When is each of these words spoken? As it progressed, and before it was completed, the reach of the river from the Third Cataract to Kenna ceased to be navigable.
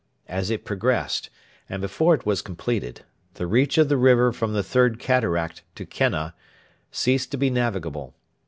As 0.27 0.49
it 0.49 0.65
progressed, 0.65 1.29
and 1.69 1.79
before 1.79 2.15
it 2.15 2.25
was 2.25 2.41
completed, 2.41 3.01
the 3.35 3.45
reach 3.45 3.77
of 3.77 3.87
the 3.87 3.97
river 3.97 4.31
from 4.33 4.51
the 4.53 4.63
Third 4.63 4.97
Cataract 4.97 5.61
to 5.75 5.85
Kenna 5.85 6.33
ceased 6.89 7.29
to 7.33 7.37
be 7.37 7.51
navigable. 7.51 8.15